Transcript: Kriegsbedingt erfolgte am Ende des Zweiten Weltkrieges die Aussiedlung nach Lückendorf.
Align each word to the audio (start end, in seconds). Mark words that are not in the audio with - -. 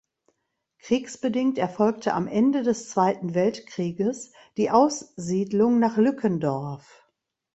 Kriegsbedingt 0.79 1.59
erfolgte 1.59 2.15
am 2.15 2.25
Ende 2.25 2.63
des 2.63 2.89
Zweiten 2.89 3.35
Weltkrieges 3.35 4.33
die 4.57 4.71
Aussiedlung 4.71 5.77
nach 5.77 5.97
Lückendorf. 5.97 7.05